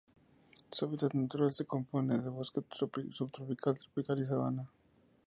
Su 0.71 0.85
hábitat 0.85 1.13
natural 1.13 1.53
se 1.53 1.65
compone 1.65 2.17
de 2.17 2.29
bosque 2.31 2.61
subtropical, 2.71 3.77
tropical 3.77 4.19
y 4.19 4.25
sabana. 4.25 4.67